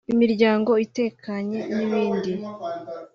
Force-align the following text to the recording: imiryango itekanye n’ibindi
imiryango 0.13 0.71
itekanye 0.85 1.59
n’ibindi 1.75 2.31